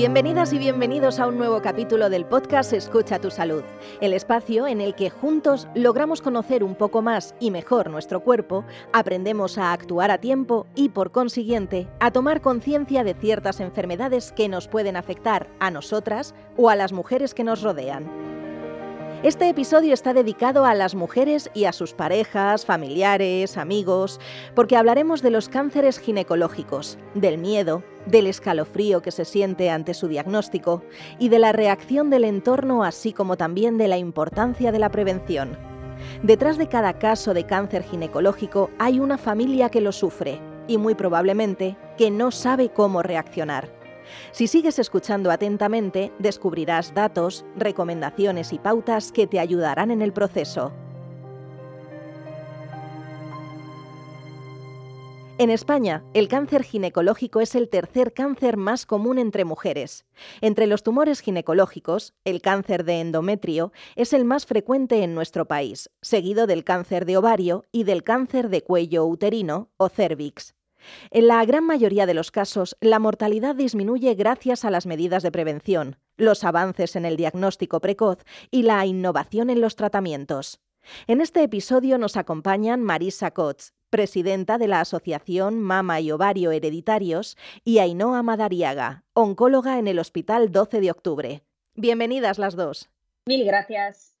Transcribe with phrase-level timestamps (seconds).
[0.00, 3.62] Bienvenidas y bienvenidos a un nuevo capítulo del podcast Escucha tu salud,
[4.00, 8.64] el espacio en el que juntos logramos conocer un poco más y mejor nuestro cuerpo,
[8.94, 14.48] aprendemos a actuar a tiempo y por consiguiente a tomar conciencia de ciertas enfermedades que
[14.48, 18.29] nos pueden afectar a nosotras o a las mujeres que nos rodean.
[19.22, 24.18] Este episodio está dedicado a las mujeres y a sus parejas, familiares, amigos,
[24.54, 30.08] porque hablaremos de los cánceres ginecológicos, del miedo, del escalofrío que se siente ante su
[30.08, 30.82] diagnóstico
[31.18, 35.58] y de la reacción del entorno, así como también de la importancia de la prevención.
[36.22, 40.94] Detrás de cada caso de cáncer ginecológico hay una familia que lo sufre y muy
[40.94, 43.79] probablemente que no sabe cómo reaccionar.
[44.32, 50.72] Si sigues escuchando atentamente, descubrirás datos, recomendaciones y pautas que te ayudarán en el proceso.
[55.40, 60.04] En España, el cáncer ginecológico es el tercer cáncer más común entre mujeres.
[60.42, 65.88] Entre los tumores ginecológicos, el cáncer de endometrio es el más frecuente en nuestro país,
[66.02, 70.54] seguido del cáncer de ovario y del cáncer de cuello uterino o cervix.
[71.10, 75.32] En la gran mayoría de los casos, la mortalidad disminuye gracias a las medidas de
[75.32, 78.18] prevención, los avances en el diagnóstico precoz
[78.50, 80.60] y la innovación en los tratamientos.
[81.06, 87.36] En este episodio nos acompañan Marisa Kotz, presidenta de la Asociación Mama y Ovario Hereditarios,
[87.64, 91.42] y Ainhoa Madariaga, oncóloga en el Hospital 12 de Octubre.
[91.74, 92.90] Bienvenidas las dos.
[93.26, 94.16] Mil gracias.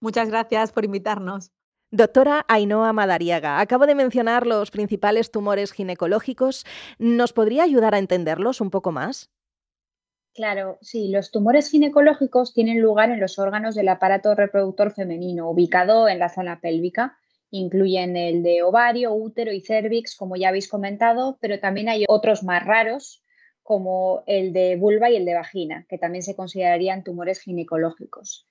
[0.00, 1.50] Muchas gracias por invitarnos.
[1.96, 6.66] Doctora Ainhoa Madariaga, acabo de mencionar los principales tumores ginecológicos.
[6.98, 9.30] ¿Nos podría ayudar a entenderlos un poco más?
[10.34, 16.06] Claro, sí, los tumores ginecológicos tienen lugar en los órganos del aparato reproductor femenino, ubicado
[16.06, 17.16] en la zona pélvica.
[17.48, 22.42] Incluyen el de ovario, útero y cervix, como ya habéis comentado, pero también hay otros
[22.42, 23.24] más raros,
[23.62, 28.46] como el de vulva y el de vagina, que también se considerarían tumores ginecológicos.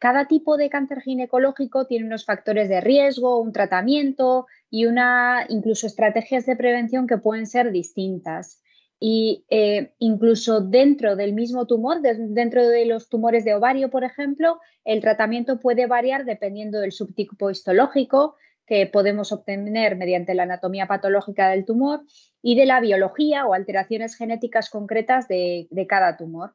[0.00, 5.86] Cada tipo de cáncer ginecológico tiene unos factores de riesgo, un tratamiento y una, incluso
[5.86, 8.62] estrategias de prevención que pueden ser distintas.
[8.98, 14.58] Y eh, incluso dentro del mismo tumor, dentro de los tumores de ovario, por ejemplo,
[14.86, 21.50] el tratamiento puede variar dependiendo del subtipo histológico que podemos obtener mediante la anatomía patológica
[21.50, 22.04] del tumor
[22.40, 26.54] y de la biología o alteraciones genéticas concretas de cada tumor.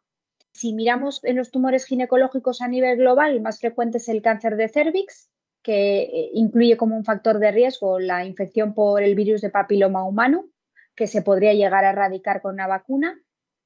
[0.56, 4.56] Si miramos en los tumores ginecológicos a nivel global, el más frecuente es el cáncer
[4.56, 5.30] de cervix,
[5.62, 10.06] que eh, incluye como un factor de riesgo la infección por el virus de papiloma
[10.06, 10.46] humano,
[10.96, 13.20] que se podría llegar a erradicar con una vacuna.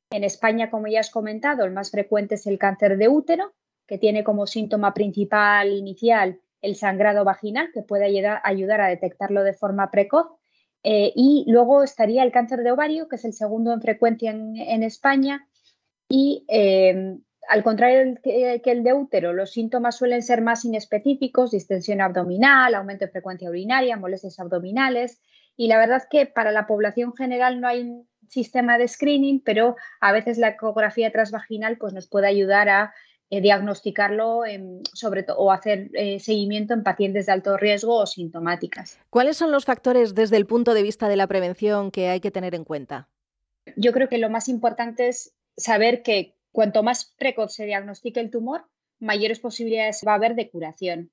[0.09, 3.53] En España, como ya has comentado, el más frecuente es el cáncer de útero,
[3.85, 9.53] que tiene como síntoma principal inicial el sangrado vaginal, que puede ayudar, a detectarlo de
[9.53, 10.25] forma precoz.
[10.81, 14.81] Eh, y luego estaría el cáncer de ovario, que es el segundo en frecuencia en
[14.81, 15.45] España,
[16.09, 22.01] y em, al contrario que, el de útero, los síntomas suelen ser más inespecíficos, distensión
[22.01, 25.21] abdominal, aumento de frecuencia urinaria, molestias abdominales.
[25.55, 29.41] Y la verdad es que para la población general no hay un sistema de screening,
[29.43, 32.93] pero a veces la ecografía transvaginal pues, nos puede ayudar a
[33.31, 34.41] eh, diagnosticarlo
[34.93, 38.99] sobre o hacer eh, seguimiento en pacientes de alto riesgo o sintomáticas.
[39.09, 42.31] ¿Cuáles son los factores desde el punto de vista de la prevención que hay que
[42.31, 43.07] tener en cuenta?
[43.75, 48.31] Yo creo que lo más importante es saber que cuanto más precoz se diagnostique el
[48.31, 48.65] tumor,
[48.99, 51.11] mayores posibilidades va a haber de curación.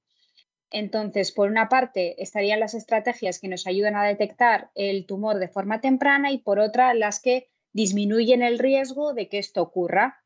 [0.71, 5.49] Entonces, por una parte, estarían las estrategias que nos ayudan a detectar el tumor de
[5.49, 10.23] forma temprana y por otra, las que disminuyen el riesgo de que esto ocurra.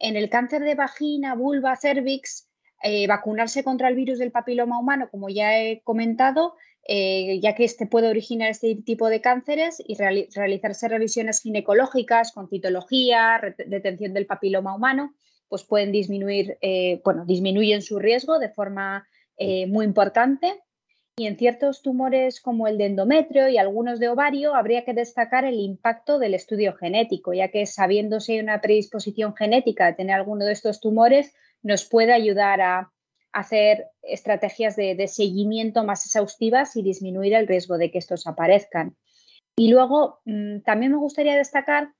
[0.00, 2.48] En el cáncer de vagina, vulva, cervix,
[2.82, 6.54] eh, vacunarse contra el virus del papiloma humano, como ya he comentado,
[6.90, 12.48] eh, ya que este puede originar este tipo de cánceres y realizarse revisiones ginecológicas con
[12.48, 15.14] citología, detención del papiloma humano,
[15.50, 20.62] pues pueden disminuir, eh, bueno, disminuyen su riesgo de forma eh, muy importante.
[21.18, 25.44] Y en ciertos tumores como el de endometrio y algunos de ovario, habría que destacar
[25.44, 30.52] el impacto del estudio genético, ya que sabiéndose una predisposición genética de tener alguno de
[30.52, 32.92] estos tumores, nos puede ayudar a
[33.32, 38.96] hacer estrategias de, seguimiento más exhaustivas y disminuir el riesgo de que estos aparezcan.
[39.56, 41.92] Y luego, mm, también me gustaría destacar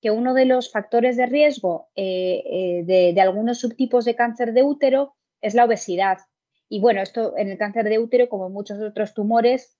[0.00, 4.64] que uno de los factores de riesgo eh, eh, de, algunos subtipos de cáncer de
[4.64, 6.18] útero es la obesidad.
[6.68, 9.78] Y bueno, esto en el cáncer de útero, como en muchos otros tumores,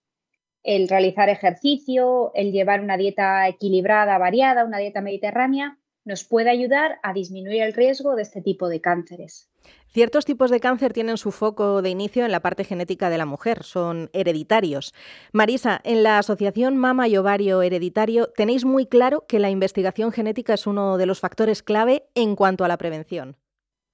[0.63, 6.99] el realizar ejercicio, el llevar una dieta equilibrada, variada, una dieta mediterránea, nos puede ayudar
[7.03, 9.49] a disminuir el riesgo de este tipo de cánceres.
[9.89, 13.27] Ciertos tipos de cáncer tienen su foco de inicio en la parte genética de la
[13.27, 14.95] mujer, son hereditarios.
[15.33, 20.55] Marisa, en la Asociación Mama y Ovario Hereditario tenéis muy claro que la investigación genética
[20.55, 23.37] es uno de los factores clave en cuanto a la prevención.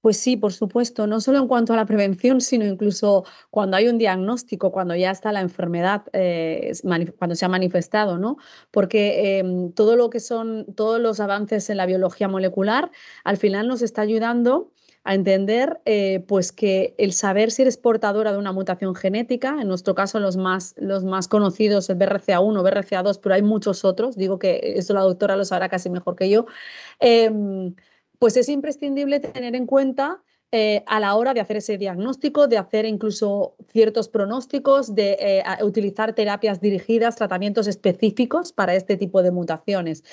[0.01, 3.89] Pues sí, por supuesto, no solo en cuanto a la prevención, sino incluso cuando hay
[3.89, 6.71] un diagnóstico, cuando ya está la enfermedad, eh,
[7.17, 8.37] cuando se ha manifestado, ¿no?
[8.71, 12.91] Porque em, todo lo que son todos los avances en la biología molecular,
[13.25, 14.71] al final nos está ayudando
[15.03, 19.67] a entender eh, pues que el saber si eres portadora de una mutación genética, en
[19.67, 24.39] nuestro caso los más, los más conocidos, el BRCA1, BRCA2, pero hay muchos otros, digo
[24.39, 26.45] que eso la doctora lo sabrá casi mejor que yo,
[26.99, 27.75] em,
[28.19, 30.21] pues es imprescindible tener en cuenta
[30.51, 35.43] eh, a la hora de hacer ese diagnóstico, de hacer incluso ciertos pronósticos, de eh,
[35.63, 40.03] utilizar terapias dirigidas, tratamientos específicos para este tipo de mutaciones.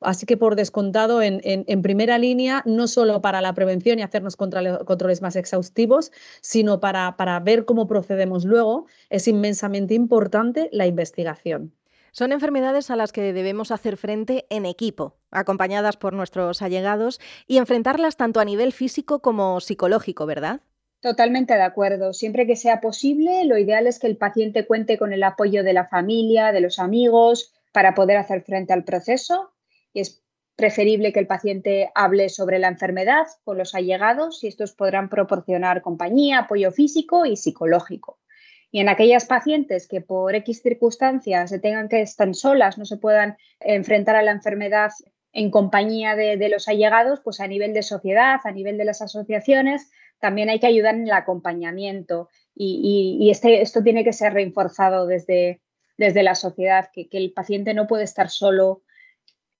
[0.00, 5.20] Así que por descontado, en, primera línea, no solo para la prevención y hacernos controles
[5.20, 6.10] más exhaustivos,
[6.40, 11.74] sino para, para ver cómo procedemos luego, es inmensamente importante la investigación.
[12.12, 17.56] Son enfermedades a las que debemos hacer frente en equipo, acompañadas por nuestros allegados, y
[17.56, 20.60] enfrentarlas tanto a nivel físico como psicológico, ¿verdad?
[21.00, 22.12] Totalmente de acuerdo.
[22.12, 25.72] Siempre que sea posible, lo ideal es que el paciente cuente con el apoyo de
[25.72, 29.50] la familia, de los amigos, para poder hacer frente al proceso.
[29.94, 30.22] Y es
[30.54, 35.80] preferible que el paciente hable sobre la enfermedad con los allegados y estos podrán proporcionar
[35.80, 38.18] compañía, apoyo físico y psicológico.
[38.72, 42.96] Y en aquellas pacientes que por X circunstancias se tengan que estar solas, no se
[42.96, 44.90] puedan enfrentar a la enfermedad
[45.32, 49.90] en compañía de, los allegados, pues a nivel de sociedad, a nivel de las asociaciones,
[50.20, 52.30] también hay que ayudar en el acompañamiento.
[52.54, 55.60] Y, este, esto tiene que ser reforzado desde,
[55.98, 58.82] desde la sociedad, que, que el paciente no puede estar solo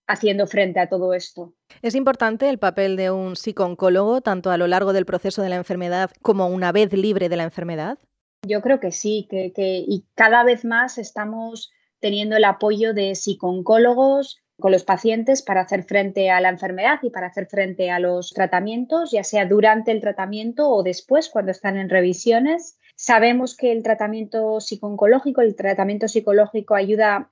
[0.07, 1.53] haciendo frente a todo esto.
[1.83, 5.57] Es importante el papel de un psicooncólogo, tanto a lo largo del proceso de la
[5.57, 7.99] enfermedad como una vez libre de la enfermedad.
[8.45, 14.43] Yo creo que sí, que, y cada vez más estamos teniendo el apoyo de psicooncólogos
[14.59, 18.31] con los pacientes para hacer frente a la enfermedad y para hacer frente a los
[18.31, 22.79] tratamientos, ya sea durante el tratamiento o después cuando están en revisiones.
[22.97, 27.31] Sabemos que el tratamiento psicooncológico, el tratamiento psicológico ayuda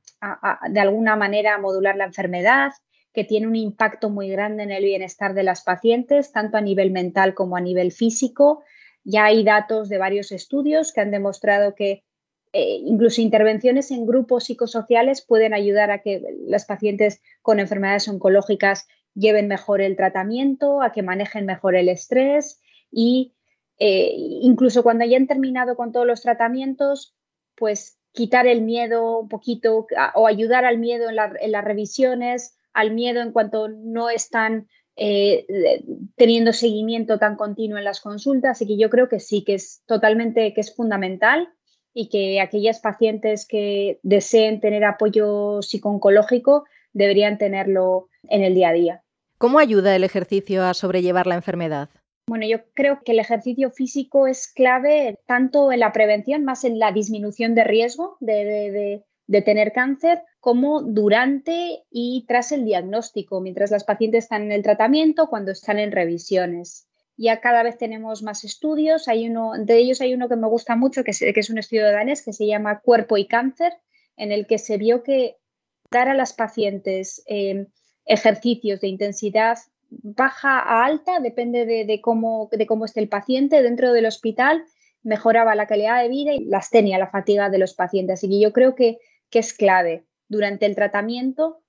[0.69, 2.71] de alguna manera a modular la enfermedad,
[3.13, 6.93] que tiene un impacto muy grande en el bienestar de las pacientes, tanto a nivel
[6.93, 8.63] mental como a nivel físico.
[9.05, 12.05] Ya hay datos de varios estudios que han demostrado que
[12.53, 18.89] eh, incluso intervenciones en grupos psicosociales pueden ayudar a que las pacientes con enfermedades oncológicas
[19.15, 22.61] lleven mejor el tratamiento, a que manejen mejor el estrés
[22.91, 23.35] y
[23.79, 27.15] eh, incluso cuando hayan terminado con todos los tratamientos,
[27.55, 33.21] pues quitar el miedo un poquito o ayudar al miedo en las revisiones, al miedo
[33.21, 34.69] en cuanto no están
[35.03, 35.47] eh,
[36.15, 38.51] teniendo seguimiento tan continuo en las consultas.
[38.51, 41.49] Así que yo creo que sí, que es totalmente, que es fundamental
[41.95, 48.73] y que aquellas pacientes que deseen tener apoyo psicooncológico deberían tenerlo en el día a
[48.75, 49.03] día.
[49.39, 51.89] ¿Cómo ayuda el ejercicio a sobrellevar la enfermedad?
[52.27, 56.79] Bueno, yo creo que el ejercicio físico es clave tanto en la prevención, más en
[56.79, 63.71] la disminución de riesgo de, de tener cáncer como durante y tras el diagnóstico, mientras
[63.71, 66.89] las pacientes están en el tratamiento, cuando están en revisiones.
[67.17, 70.77] Ya cada vez tenemos más estudios, hay uno, de ellos hay uno que me gusta
[70.77, 73.75] mucho, que es, que es un estudio danés que se llama Cuerpo y Cáncer,
[74.17, 75.37] en el que se vio que
[75.91, 77.67] dar a las pacientes em,
[78.07, 79.59] ejercicios de intensidad
[79.91, 84.65] baja a alta, depende de, cómo, de cómo esté el paciente dentro del hospital,
[85.03, 88.21] mejoraba la calidad de vida y la astenia, la fatiga de los pacientes.
[88.21, 88.99] Así que yo creo que
[89.31, 91.63] que es clave durante el tratamiento,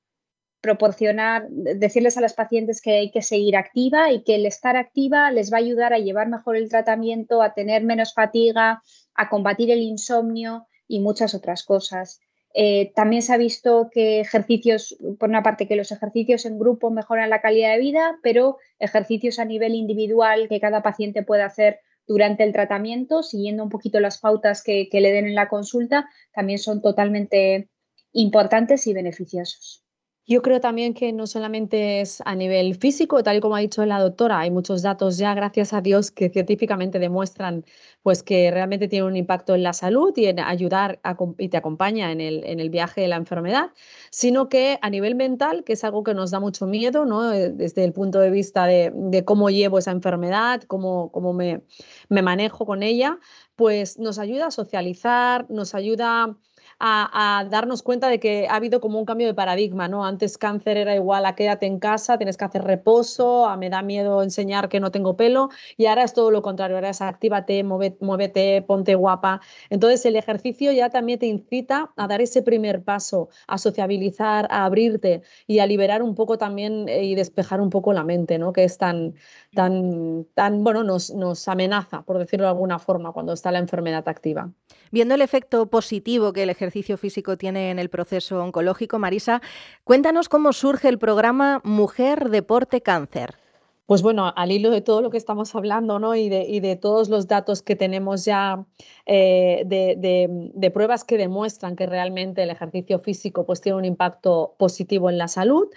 [0.62, 5.32] proporcionar, decirles a las pacientes que hay que seguir activa y que el estar activa
[5.32, 8.82] les va a ayudar a llevar mejor el tratamiento, a tener menos fatiga,
[9.16, 12.22] a combatir el insomnio y muchas otras cosas.
[12.54, 16.92] Eh, también se ha visto que ejercicios, por una parte, que los ejercicios en grupo
[16.92, 21.80] mejoran la calidad de vida, pero ejercicios a nivel individual que cada paciente puede hacer
[22.08, 26.60] durante el tratamiento, siguiendo un poquito las pautas que, le den en la consulta, también
[26.60, 27.70] son totalmente
[28.14, 29.84] importantes y beneficiosos.
[30.28, 33.84] Yo creo también que no solamente es a nivel físico, tal y como ha dicho
[33.86, 37.66] la doctora, hay muchos datos ya, gracias a Dios, que científicamente demuestran
[38.04, 41.02] pues, que realmente tiene un impacto en la salud y en ayudar
[41.40, 43.72] y te acompaña en el, en el, viaje de la enfermedad,
[44.12, 47.34] sino que a nivel mental, que es algo que nos da mucho miedo, ¿no?
[47.34, 51.64] Eh, desde el punto de vista de, de cómo llevo esa enfermedad, cómo, cómo me,
[52.10, 53.20] me manejo con ella,
[53.56, 56.38] pues nos ayuda a socializar, nos ayuda
[56.84, 60.04] a, darnos cuenta de que ha habido como un cambio de paradigma, ¿no?
[60.04, 63.84] Antes cáncer era igual a quédate en casa, tienes que hacer reposo, a me da
[63.84, 67.64] miedo enseñar que no tengo pelo y ahora es todo lo contrario, ahora es actívate,
[67.64, 69.42] muévete, ponte guapa.
[69.70, 74.66] Entonces el ejercicio ya también te incita a dar ese primer paso, a sociabilizar, a
[74.66, 78.54] abrirte y a liberar un poco también eh, y despejar un poco la mente, ¿no?
[78.54, 79.14] Que es tan,
[79.54, 84.08] tan, tan bueno, nos, nos amenaza, por decirlo de alguna forma, cuando está la enfermedad
[84.08, 84.50] activa.
[84.92, 89.42] Viendo el efecto positivo que el ejercicio físico tiene en el proceso oncológico, Marisa,
[89.84, 93.41] cuéntanos cómo surge el programa Mujer, Deporte, Cáncer.
[93.86, 96.16] Pues bueno, al hilo de todo lo que estamos hablando ¿no?
[96.16, 98.64] y, de, todos los datos que tenemos ya
[99.06, 105.10] eh, de, pruebas que demuestran que realmente el ejercicio físico pues, tiene un impacto positivo
[105.10, 105.68] en la salud,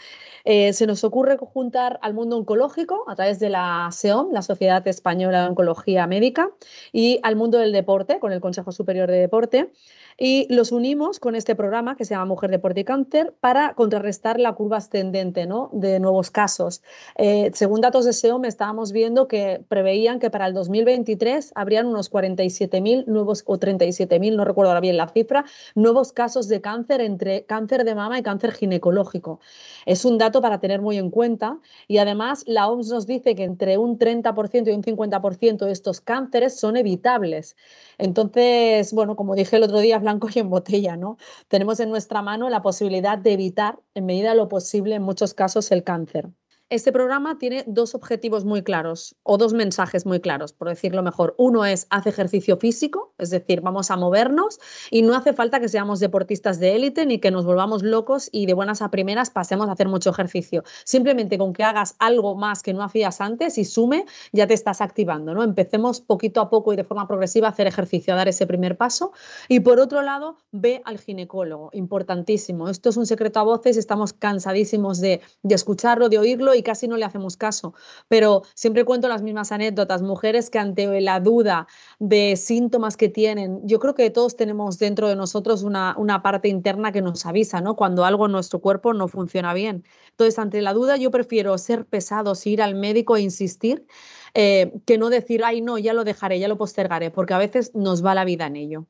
[0.45, 4.87] eh, se nos ocurre juntar al mundo oncológico a través de la SEOM, la Sociedad
[4.87, 6.51] Española de Oncología Médica,
[6.93, 9.73] y al mundo del deporte, con el Consejo Superior de Deporte,
[10.19, 14.39] y los unimos con este programa que se llama Mujer, Deporte y Cáncer para contrarrestar
[14.39, 15.71] la curva ascendente ¿no?
[15.73, 16.83] de nuevos casos.
[17.17, 22.11] Eh, según datos de SEOM, estábamos viendo que preveían que para el 2023 habrían unos
[22.11, 25.45] 47.000 nuevos o 37.000, no recuerdo ahora bien la cifra,
[25.75, 29.41] nuevos casos de cáncer entre cáncer de mama y cáncer ginecológico.
[29.87, 33.45] Es un dato para tener muy en cuenta y además la OMS nos dice que
[33.45, 37.57] entre un 30% y un 50% de estos cánceres son evitables.
[37.99, 41.17] Entonces, bueno, como dije el otro día, blanco y en botella, ¿no?
[41.49, 45.35] Tenemos en nuestra mano la posibilidad de evitar, en medida de lo posible, en muchos
[45.35, 46.31] casos, el cáncer.
[46.71, 51.35] Este programa tiene dos objetivos muy claros o dos mensajes muy claros, por decirlo mejor.
[51.37, 54.59] Uno es hace ejercicio físico, es decir, vamos a movernos
[54.91, 58.47] y no hace falta que seamos deportistas de élite ni que nos volvamos locos y
[58.47, 60.65] de buenas a primeras pasemos a hacer mucho ejercicio.
[60.85, 64.81] Simplemente con que hagas algo más que no hacías antes y sume, ya te estás
[64.81, 65.43] activando, ¿no?
[65.43, 68.79] Empecemos poquito a poco y de forma progresiva a hacer ejercicio, a dar ese primer
[68.79, 69.13] paso.
[69.51, 72.71] Y por otro lado, ve al ginecólogo, importantísimo.
[72.71, 76.89] Esto es un secreto a voces, estamos cansadísimos de, de escucharlo, de oírlo y casi
[76.89, 77.75] no le hacemos caso.
[78.09, 81.67] Pero siempre cuento las mismas anécdotas, mujeres que ante la duda
[81.99, 86.49] de síntomas que tienen, yo creo que todos tenemos dentro de nosotros una, una parte
[86.49, 87.77] interna que nos avisa, ¿no?
[87.77, 89.85] Cuando algo en nuestro cuerpo no funciona bien.
[90.11, 93.87] Entonces, ante la duda, yo prefiero ser pesados, ir al médico e insistir,
[94.35, 97.73] eh, que no decir, ay, no, ya lo dejaré, ya lo postergaré, porque a veces
[97.75, 98.87] nos va la vida en ello.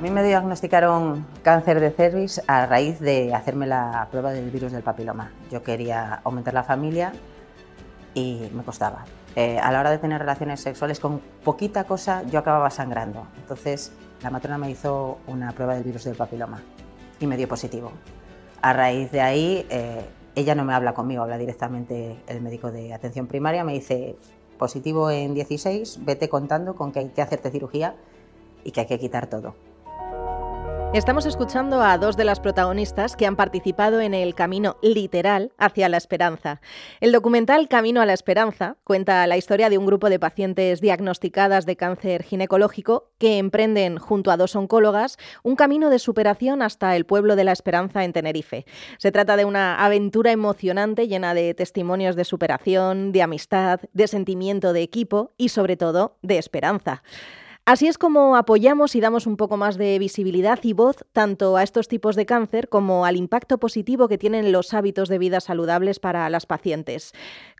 [0.00, 4.72] A mí me diagnosticaron cáncer de cervix a raíz de hacerme la prueba del virus
[4.72, 5.30] del papiloma.
[5.50, 7.12] Yo quería aumentar la familia
[8.14, 9.04] y me costaba.
[9.36, 13.26] Eh, a la hora de tener relaciones sexuales con poquita cosa yo acababa sangrando.
[13.42, 13.92] Entonces
[14.22, 16.62] la matrona me hizo una prueba del virus del papiloma
[17.20, 17.92] y me dio positivo.
[18.62, 22.94] A raíz de ahí, eh, ella no me habla conmigo, habla directamente el médico de
[22.94, 24.16] atención primaria, me dice
[24.56, 27.96] positivo en 16, vete contando con que hay que hacerte cirugía
[28.64, 29.54] y que hay que quitar todo.
[30.92, 35.88] Estamos escuchando a dos de las protagonistas que han participado en el camino literal hacia
[35.88, 36.60] la esperanza.
[37.00, 41.64] El documental Camino a la Esperanza cuenta la historia de un grupo de pacientes diagnosticadas
[41.64, 47.06] de cáncer ginecológico que emprenden junto a dos oncólogas un camino de superación hasta el
[47.06, 48.66] pueblo de la Esperanza en Tenerife.
[48.98, 54.72] Se trata de una aventura emocionante llena de testimonios de superación, de amistad, de sentimiento
[54.72, 57.04] de equipo y sobre todo de esperanza.
[57.70, 61.62] Así es como apoyamos y damos un poco más de visibilidad y voz tanto a
[61.62, 66.00] estos tipos de cáncer como al impacto positivo que tienen los hábitos de vida saludables
[66.00, 67.12] para las pacientes.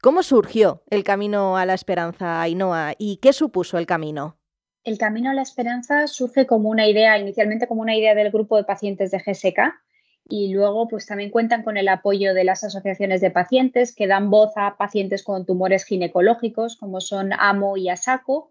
[0.03, 4.37] ¿Cómo surgió el camino a la esperanza, Ainhoa, y qué supuso el camino?
[4.83, 8.57] El camino a la esperanza surge como una idea, inicialmente como una idea del grupo
[8.57, 9.61] de pacientes de GSK,
[10.29, 14.29] y luego pues también cuentan con el apoyo de las asociaciones de pacientes que dan
[14.29, 18.51] voz a pacientes con tumores ginecológicos como son AMO y ASACO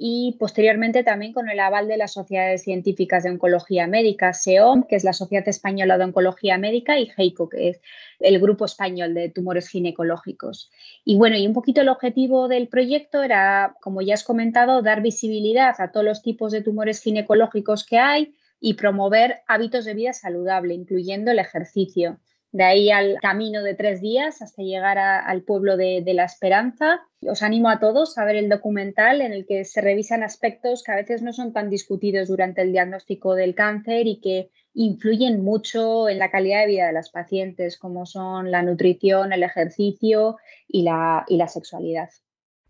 [0.00, 4.94] y posteriormente también con el aval de las sociedades científicas de oncología médica, SEOM, que
[4.94, 7.80] es la Sociedad Española de Oncología Médica, y HEICO, que es
[8.20, 10.70] el Grupo Español de Tumores Ginecológicos.
[11.04, 15.02] Y bueno, y un poquito el objetivo del proyecto era, como ya has comentado, dar
[15.02, 20.12] visibilidad a todos los tipos de tumores ginecológicos que hay y promover hábitos de vida
[20.12, 22.20] saludable, incluyendo el ejercicio
[22.52, 27.00] de ahí al camino de tres días hasta llegar al pueblo de, La Esperanza.
[27.20, 30.92] Os animo a todos a ver el documental en el que se revisan aspectos que
[30.92, 36.08] a veces no son tan discutidos durante el diagnóstico del cáncer y que influyen mucho
[36.08, 40.36] en la calidad de vida de las pacientes, como son la nutrición, el ejercicio
[40.68, 42.08] y la sexualidad.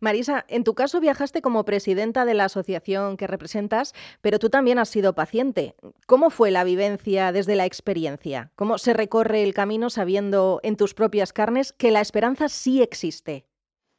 [0.01, 4.79] Marisa, en tu caso viajaste como presidenta de la asociación que representas, pero tú también
[4.79, 5.75] has sido paciente.
[6.07, 8.53] ¿Cómo fue la vivencia desde la experiencia?
[8.55, 13.48] ¿Cómo se recorre el camino sabiendo en tus propias carnes que la esperanza sí existe?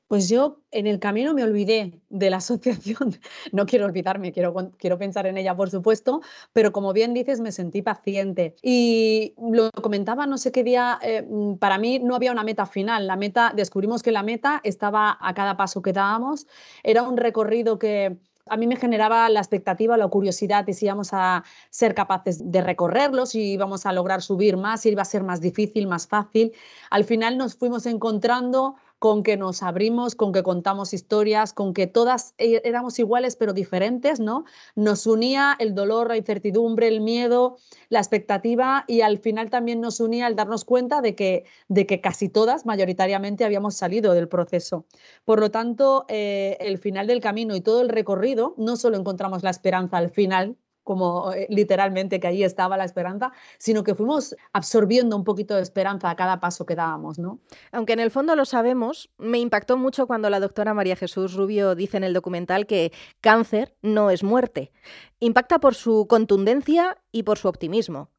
[0.09, 3.19] Pues yo en el camino me olvidé de la asociación.
[3.51, 7.51] No quiero olvidarme, quiero, quiero pensar en ella, por supuesto, pero como bien dices, me
[7.51, 8.55] sentí paciente.
[8.63, 12.65] Y lo comentaba no sé qué día, eh, mm, para mí no había una meta
[12.65, 13.05] final.
[13.05, 16.47] La meta, descubrimos que la meta estaba a cada paso que dábamos.
[16.81, 18.17] Era un recorrido que
[18.49, 22.61] a mí me generaba la expectativa, la curiosidad de si íbamos a ser capaces de
[22.61, 26.51] recorrerlo, si íbamos a lograr subir más, si iba a ser más difícil, más fácil.
[26.89, 31.87] Al final nos fuimos encontrando con que nos abrimos, con que contamos historias, con que
[31.87, 34.45] todas e, éramos iguales pero diferentes, ¿no?
[34.75, 37.57] Nos unía el dolor, la incertidumbre, el miedo,
[37.89, 42.01] la expectativa y al final también nos unía el darnos cuenta de que, de que
[42.01, 44.85] casi todas, mayoritariamente, habíamos salido del proceso.
[45.25, 49.43] Por lo tanto, eh, el final del camino y todo el recorrido, no solo encontramos
[49.43, 50.57] la esperanza al final,
[50.89, 55.62] como eh, literalmente que ahí estaba la esperanza, sino que fuimos absorbiendo un poquito de
[55.62, 57.41] esperanza a cada paso que dábamos, ¿no?
[57.72, 61.75] Aunque en el fondo lo sabemos, me impactó mucho cuando la doctora María Jesús Rubio
[61.75, 62.91] dice en el documental que
[63.22, 64.72] cáncer no es muerte.
[65.19, 68.10] Impacta por su contundencia y por su optimismo.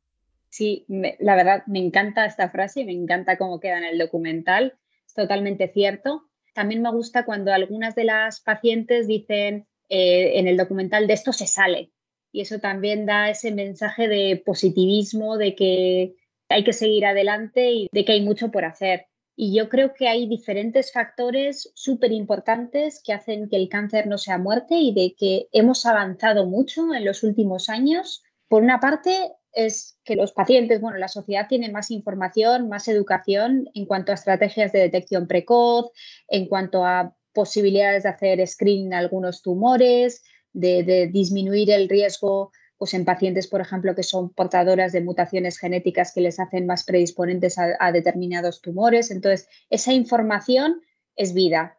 [0.48, 0.86] Sí,
[1.18, 4.78] la verdad me encanta esta frase y me encanta cómo queda en el documental.
[5.04, 6.22] Es totalmente cierto.
[6.54, 11.32] También me gusta cuando algunas de las pacientes dicen eh, en el documental de esto
[11.32, 11.90] se sale,
[12.32, 16.14] y eso también da ese mensaje de positivismo, de que
[16.48, 19.06] hay que seguir adelante y de que hay mucho por hacer.
[19.36, 24.18] Y yo creo que hay diferentes factores súper importantes que hacen que el cáncer no
[24.18, 28.22] sea muerte y de que hemos avanzado mucho en los últimos años.
[28.48, 33.68] Por una parte, es que los pacientes, bueno, la sociedad tiene más información, más educación
[33.74, 35.90] en cuanto a estrategias de detección precoz,
[36.28, 40.22] en cuanto a posibilidades de hacer screening algunos tumores,
[40.52, 46.12] de, disminuir el riesgo pues en pacientes, por ejemplo, que son portadoras de mutaciones genéticas
[46.14, 49.10] que les hacen más predisponentes a, determinados tumores.
[49.10, 50.80] Entonces, esa información
[51.14, 51.78] es vida.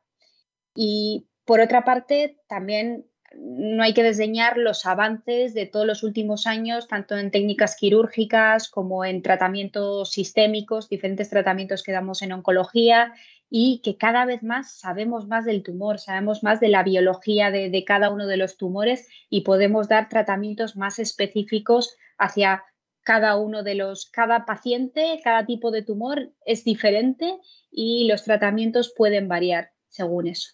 [0.75, 6.46] Y por otra parte, también no hay que desdeñar los avances de todos los últimos
[6.46, 13.13] años, tanto en técnicas quirúrgicas como en tratamientos sistémicos, diferentes tratamientos que damos en oncología
[13.53, 17.84] y que cada vez más sabemos más del tumor, sabemos más de la biología de,
[17.86, 22.64] cada uno de los tumores y podemos dar tratamientos más específicos hacia
[23.03, 28.94] cada uno de los, cada paciente, cada tipo de tumor es diferente y los tratamientos
[28.96, 30.51] pueden variar según eso.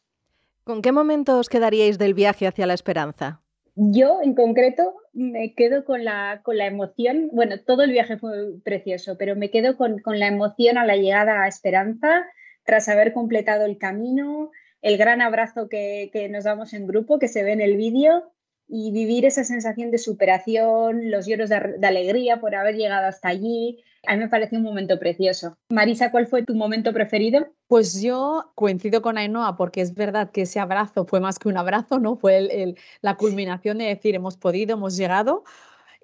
[0.64, 3.42] ¿Con qué momento os quedaríais del viaje hacia la esperanza?
[3.76, 8.60] Yo en concreto me quedo con la, con la emoción, bueno, todo el viaje fue
[8.64, 12.26] precioso, pero me quedo con, con la emoción a la llegada a Esperanza,
[12.68, 14.52] tras haber completado el camino,
[14.82, 18.32] el gran abrazo que, nos damos en grupo, que se ve en el vídeo,
[18.68, 23.82] y vivir esa sensación de superación, los lloros de, alegría por haber llegado hasta allí.
[24.06, 25.56] A mí me parece un momento precioso.
[25.70, 27.48] Marisa, ¿cuál fue tu momento preferido?
[27.70, 31.56] Pues yo coincido con Ainhoa porque es verdad que ese abrazo fue más que un
[31.56, 32.18] abrazo, ¿no?
[32.18, 35.46] Fue la culminación de decir hemos podido, hemos llegado.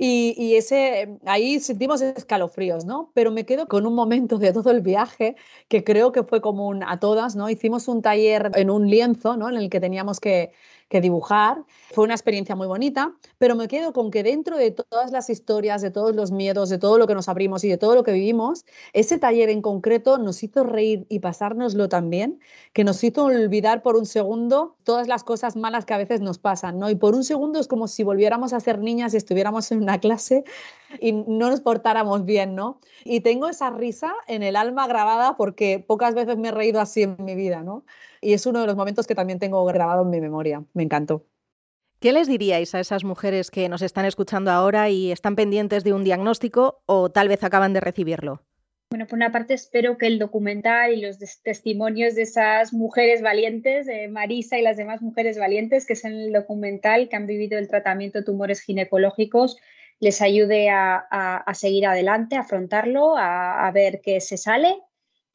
[0.06, 3.12] Y, ese, ahí sentimos escalofríos, ¿no?
[3.14, 5.38] Pero me quedo con un momento de todo el viaje
[5.70, 7.50] que creo que fue común a todas, ¿no?
[7.50, 9.48] Hicimos un taller en un lienzo, ¿no?
[9.48, 10.52] En el que teníamos que
[10.94, 11.66] que dibujar.
[11.92, 15.82] Fue una experiencia muy bonita, pero me quedo con que dentro de todas las historias,
[15.82, 18.12] de todos los miedos, de todo lo que nos abrimos y de todo lo que
[18.12, 22.40] vivimos, ese taller en concreto nos hizo reír y pasárnoslo también,
[22.74, 26.38] que nos hizo olvidar por un segundo todas las cosas malas que a veces nos
[26.38, 26.92] pasan, ¿no?
[26.92, 30.00] Y por un segundo es como si volviéramos a ser niñas y estuviéramos en una
[30.00, 30.44] clase
[31.02, 32.80] y no nos portáramos bien, ¿no?
[33.04, 37.02] Y tengo esa risa en el alma grabada porque pocas veces me he reído así
[37.02, 37.84] en mi vida, ¿no?
[38.24, 40.64] Y es uno de los momentos que también tengo grabado en mi memoria.
[40.74, 41.26] Me encantó.
[42.00, 45.94] ¿Qué les diríais a esas mujeres que nos están escuchando ahora y están pendientes de
[45.94, 48.44] un diagnóstico o tal vez acaban de recibirlo?
[48.90, 53.86] Bueno, por una parte espero que el documental y los testimonios de esas mujeres valientes,
[53.86, 57.58] de Marisa y las demás mujeres valientes que es en el documental, que han vivido
[57.58, 59.58] el tratamiento de tumores ginecológicos,
[60.00, 64.76] les ayude a, seguir adelante, a afrontarlo, a, a ver qué se sale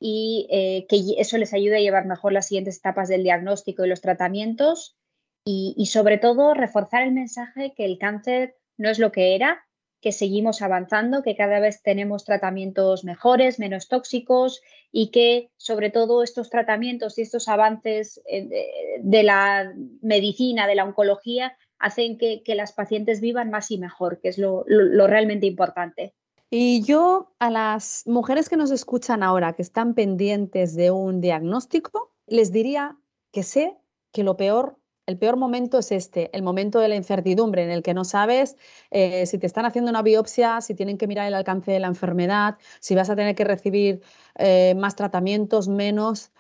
[0.01, 3.89] y eh, que eso les ayude a llevar mejor las siguientes etapas del diagnóstico y
[3.89, 4.97] los tratamientos
[5.45, 9.65] y, sobre todo reforzar el mensaje que el cáncer no es lo que era,
[10.03, 14.61] que seguimos avanzando, que cada vez tenemos tratamientos mejores, menos tóxicos
[14.93, 20.85] y que sobre todo estos tratamientos y estos avances eh, de la medicina, de la
[20.85, 24.65] oncología, hacen que, las pacientes vivan más y mejor, que es lo
[25.07, 26.13] realmente importante.
[26.51, 32.15] Y yo a las mujeres que nos escuchan ahora, que están pendientes de un diagnóstico,
[32.27, 32.97] les diría
[33.33, 33.77] que sé
[34.13, 37.83] que lo peor, el peor momento es este, el momento de la incertidumbre en el
[37.83, 38.57] que no sabes
[38.91, 41.87] eh, si te están haciendo una biopsia, si tienen que mirar el alcance de la
[41.87, 44.01] enfermedad, si vas a tener que recibir
[44.37, 46.33] eh, más tratamientos, menos.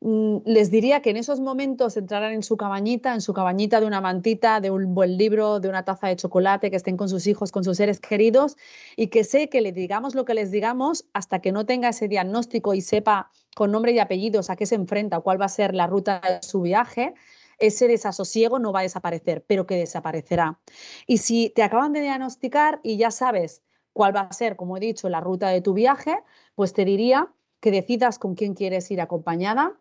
[0.00, 3.86] Mm, les diría que en esos momentos entraran en su cabañita, en su cabañita de
[3.86, 7.26] una mantita, de un buen libro, de una taza de chocolate, que estén con sus
[7.26, 8.56] hijos, con sus seres queridos
[8.96, 12.08] y que sé que le digamos lo que les digamos hasta que no tenga ese
[12.08, 15.74] diagnóstico y sepa con nombre y apellidos a qué se enfrenta cuál va a ser
[15.74, 17.14] la ruta de su viaje,
[17.58, 20.60] ese desasosiego no va a desaparecer, pero que desaparecerá.
[21.06, 24.80] Y si te acaban de diagnosticar y ya sabes cuál va a ser, como he
[24.80, 26.18] dicho, la ruta de tu viaje,
[26.54, 29.80] pues te diría que decidas con quién quieres ir acompañada,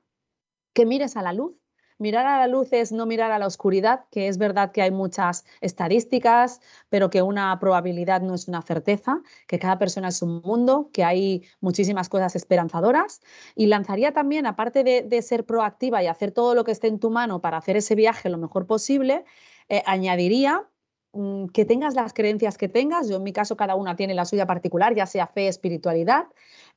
[0.76, 1.56] que mires a la luz,
[1.98, 4.92] Mirar a la luz es no mirar a la oscuridad, que es verdad que hay
[4.92, 6.60] muchas estadísticas,
[6.90, 11.06] pero que una probabilidad no es una certeza, que cada persona es un mundo, que
[11.06, 13.22] hay muchísimas cosas esperanzadoras.
[13.56, 17.10] Y lanzaría también, aparte de, ser proactiva y hacer todo lo que esté en tu
[17.10, 19.24] mano para hacer ese viaje lo mejor posible,
[19.70, 20.68] eh, añadiría
[21.14, 24.26] mm, que tengas las creencias que tengas, yo en mi caso cada una tiene la
[24.26, 26.26] suya particular, ya sea fe, espiritualidad,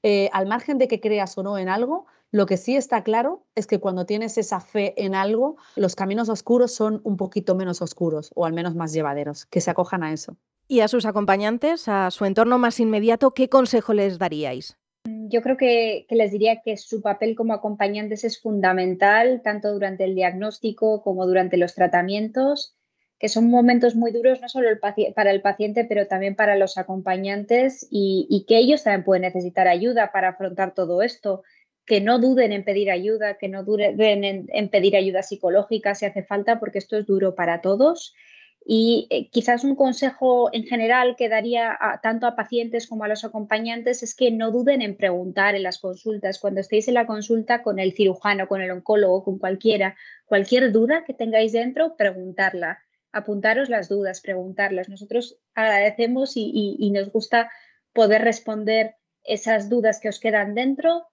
[0.04, 3.46] eh, al margen de que creas o no en algo, lo que sí está claro
[3.54, 7.80] es que cuando tienes esa fe en algo, los caminos oscuros son un poquito menos
[7.80, 10.36] oscuros o al menos más llevaderos, que se acojan a eso.
[10.66, 14.76] ¿Y a sus acompañantes, a su entorno más inmediato, qué consejo les daríais?
[15.04, 20.04] Mm, yo creo que, les diría que su papel como acompañantes es fundamental, tanto durante
[20.04, 22.74] el diagnóstico como durante los tratamientos,
[23.18, 24.68] que son momentos muy duros no solo
[25.14, 29.66] para el paciente, pero también para los acompañantes y, y que ellos también pueden necesitar
[29.66, 31.42] ayuda para afrontar todo esto
[31.88, 36.22] que no duden en pedir ayuda, que no duden en, pedir ayuda psicológica si hace
[36.22, 38.14] falta, porque esto es duro para todos.
[38.62, 43.24] Y eh, quizás un consejo en general que daría tanto a pacientes como a los
[43.24, 46.38] acompañantes es que no duden en preguntar en las consultas.
[46.38, 49.96] Cuando estéis en la consulta con el cirujano, con el oncólogo, con cualquiera,
[50.26, 52.80] cualquier duda que tengáis dentro, preguntarla.
[53.12, 54.90] Apuntaros las dudas, preguntarlas.
[54.90, 57.50] Nosotros agradecemos y nos gusta
[57.94, 61.06] poder responder esas dudas que os quedan dentro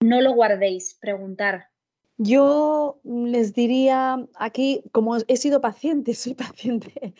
[0.00, 1.68] no lo guardéis, preguntar.
[2.16, 7.14] Yo les diría aquí, como he sido paciente, soy paciente,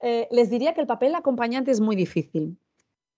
[0.00, 2.58] eh, les diría que el papel acompañante es muy difícil.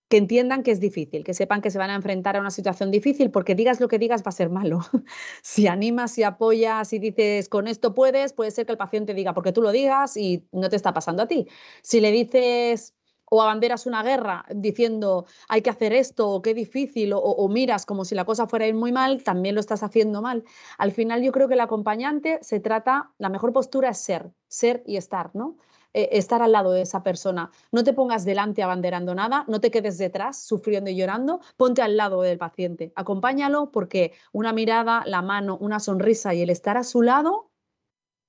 [0.08, 2.90] Que entiendan que es difícil, que sepan que se van a enfrentar a una situación
[2.90, 4.80] difícil, porque digas lo que digas va a ser malo.
[5.42, 9.34] si animas, si apoyas, si dices con esto puedes, puede ser que el paciente diga
[9.34, 11.46] porque tú lo digas y no te está pasando a ti.
[11.82, 12.94] Si le dices
[13.30, 18.04] o abanderas una guerra diciendo hay que hacer esto o qué difícil o, miras como
[18.04, 20.44] si la cosa fuera a ir muy mal, también lo estás haciendo mal.
[20.78, 24.82] Al final yo creo que el acompañante se trata, la mejor postura es ser, ser
[24.86, 25.56] y estar, ¿no?
[25.94, 27.50] Eh, estar al lado de esa persona.
[27.72, 31.96] No te pongas delante abanderando nada, no te quedes detrás sufriendo y llorando, ponte al
[31.96, 32.92] lado del paciente.
[32.94, 37.50] Acompáñalo porque una mirada, la mano, una sonrisa y el estar a su lado,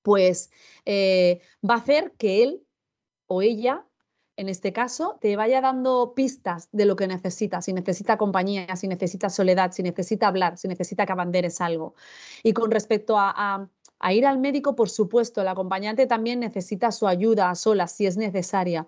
[0.02, 0.50] pues
[0.86, 2.66] eh, va a hacer que él
[3.26, 3.86] o ella
[4.40, 8.88] en este caso, te vaya dando pistas de lo que necesita, si necesita compañía, si
[8.88, 11.94] necesita soledad, si necesita hablar, si necesita que abanderes algo.
[12.42, 17.06] Y con respecto a, a ir al médico, por supuesto, el acompañante también necesita su
[17.06, 18.86] ayuda a solas si es necesaria,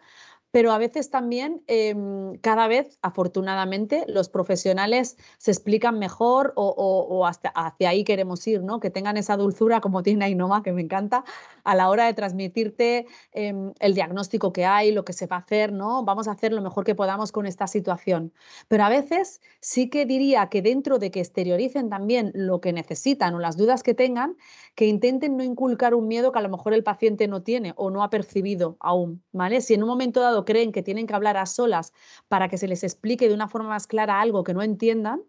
[0.52, 7.48] pero a veces también, em, cada vez, afortunadamente, los profesionales se explican mejor o, hasta
[7.48, 8.78] hacia ahí queremos ir, ¿no?
[8.78, 11.24] Que tengan esa dulzura como tiene Ainoma, que me encanta,
[11.64, 15.38] a la hora de transmitirte em, el diagnóstico que hay, lo que se va a
[15.40, 16.04] hacer, ¿no?
[16.04, 18.32] Vamos a hacer lo mejor que podamos con esta situación.
[18.68, 23.34] Pero a veces sí que diría que dentro de que exterioricen también lo que necesitan
[23.34, 24.36] o las dudas que tengan,
[24.74, 27.90] que intenten no inculcar un miedo que a lo mejor el paciente no tiene o
[27.90, 29.60] no ha percibido aún, ¿vale?
[29.60, 31.92] Si en un momento dado creen que tienen que hablar a solas
[32.28, 35.22] para que se les explique de una forma más clara algo que no entiendan,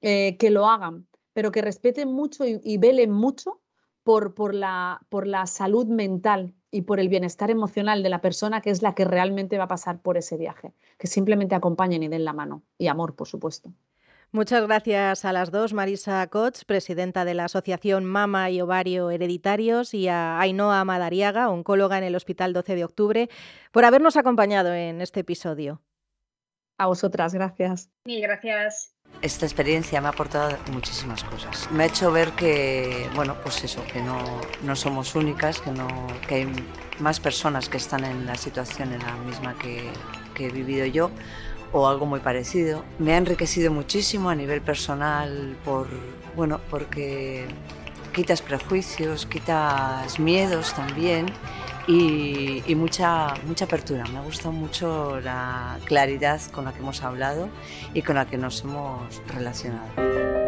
[0.00, 3.60] eh, que lo hagan, pero que respeten mucho y, velen mucho
[4.02, 8.70] por, la, por la salud mental y por el bienestar emocional de la persona que
[8.70, 12.24] es la que realmente va a pasar por ese viaje, que simplemente acompañen y den
[12.24, 13.72] la mano y amor, por supuesto.
[14.30, 19.94] Muchas gracias a las dos, Marisa Koch, presidenta de la Asociación Mama y Ovario Hereditarios,
[19.94, 23.30] y a Ainhoa Madariaga, oncóloga en el Hospital 12 de Octubre,
[23.72, 25.80] por habernos acompañado en este episodio.
[26.76, 27.90] A vosotras, gracias.
[28.04, 28.94] Mil gracias.
[29.22, 31.70] Esta experiencia me ha aportado muchísimas cosas.
[31.72, 34.22] Me ha hecho ver que, bueno, pues eso, que no,
[34.62, 35.88] no somos únicas, que, no,
[36.28, 36.46] que hay
[37.00, 39.90] más personas que están en la situación en la misma que,
[40.34, 41.10] que he vivido yo
[41.72, 42.84] o algo muy parecido.
[42.98, 45.86] Me ha enriquecido muchísimo a nivel personal por,
[46.36, 47.46] bueno, porque
[48.12, 51.26] quitas prejuicios, quitas miedos también
[51.86, 54.04] y, y, mucha, mucha apertura.
[54.12, 57.48] Me ha gustado mucho la claridad con la que hemos hablado
[57.94, 60.47] y con la que nos hemos relacionado.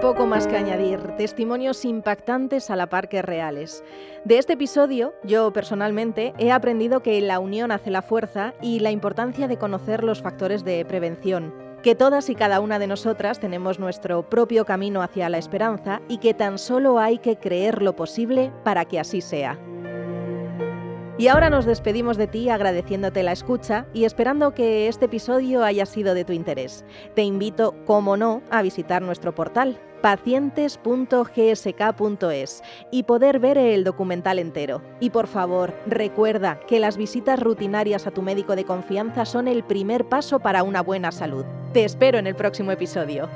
[0.00, 3.84] Poco más que añadir, testimonios impactantes a la par que reales.
[4.24, 8.92] De este episodio, yo personalmente he aprendido que la unión hace la fuerza y la
[8.92, 11.52] importancia de conocer los factores de prevención.
[11.82, 16.18] que todas y cada una de nosotras tenemos nuestro propio camino hacia la esperanza y
[16.18, 19.58] que tan solo hay que creer lo posible para que así sea.
[21.16, 25.86] Y ahora nos despedimos de ti agradeciéndote la escucha y esperando que este episodio haya
[25.86, 26.84] sido de tu interés.
[27.14, 34.82] Te invito, como no, a visitar nuestro portal pacientes.gsk.es y poder ver el documental entero.
[35.00, 39.64] Y por favor, recuerda que las visitas rutinarias a tu médico de confianza son el
[39.64, 41.44] primer paso para una buena salud.
[41.72, 43.28] Te espero en el próximo episodio.